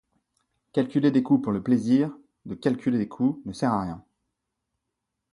Calculer 0.73 1.11
des 1.11 1.21
coûts 1.21 1.37
pour 1.37 1.51
le 1.51 1.61
plaisir 1.61 2.11
de 2.47 2.55
calculer 2.55 2.97
des 2.97 3.07
coûts 3.07 3.39
ne 3.45 3.53
sert 3.53 3.71
à 3.71 3.81
rien. 3.83 4.03